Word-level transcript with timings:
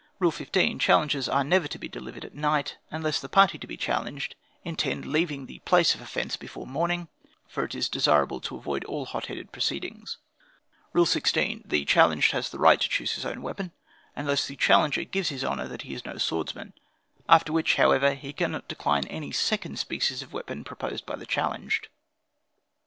"Rule 0.17 0.31
15. 0.31 0.79
Challenges 0.79 1.29
are 1.29 1.43
never 1.43 1.67
to 1.67 1.77
be 1.77 1.87
delivered 1.87 2.25
at 2.25 2.33
night, 2.33 2.79
unless 2.89 3.19
the 3.19 3.29
party 3.29 3.59
to 3.59 3.67
be 3.67 3.77
challenged 3.77 4.33
intend 4.63 5.05
leaving 5.05 5.45
the 5.45 5.59
place 5.59 5.93
of 5.93 6.01
offence 6.01 6.35
before 6.37 6.65
morning; 6.65 7.07
for 7.47 7.63
it 7.65 7.75
is 7.75 7.87
desirable 7.87 8.41
to 8.41 8.55
avoid 8.55 8.83
all 8.85 9.05
hot 9.05 9.27
headed 9.27 9.51
proceedings. 9.51 10.17
"Rule 10.91 11.05
16. 11.05 11.65
The 11.67 11.85
challenged 11.85 12.31
has 12.31 12.49
the 12.49 12.57
right 12.57 12.81
to 12.81 12.89
choose 12.89 13.11
his 13.13 13.27
own 13.27 13.43
weapon, 13.43 13.73
unless 14.15 14.47
the 14.47 14.55
challenger 14.55 15.03
gives 15.03 15.29
his 15.29 15.43
honor 15.43 15.77
he 15.79 15.93
is 15.93 16.03
no 16.03 16.17
swordsman; 16.17 16.73
after 17.29 17.53
which, 17.53 17.75
however, 17.75 18.15
he 18.15 18.33
cannot 18.33 18.67
decline 18.67 19.05
any 19.05 19.31
second 19.31 19.77
species 19.77 20.23
of 20.23 20.33
weapon 20.33 20.63
proposed 20.63 21.05
by 21.05 21.15
the 21.15 21.27
challenged. 21.27 21.89